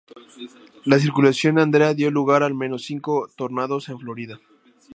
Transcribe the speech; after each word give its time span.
La 0.83 0.97
circulación 0.97 1.53
de 1.57 1.61
Andrea 1.61 1.93
dio 1.93 2.09
lugar 2.09 2.41
al 2.41 2.55
menos 2.55 2.85
cinco 2.85 3.29
tornados 3.37 3.87
en 3.87 3.99
Florida. 3.99 4.39